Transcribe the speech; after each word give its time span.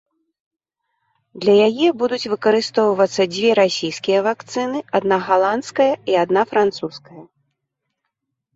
Для 1.43 1.55
яе 1.67 1.87
будуць 2.03 2.29
выкарыстоўвацца 2.33 3.21
дзве 3.35 3.51
расійскія 3.61 4.19
вакцыны, 4.31 4.79
адна 5.03 5.17
галандская 5.29 5.91
і 6.15 6.21
адна 6.25 6.41
французская. 6.55 7.21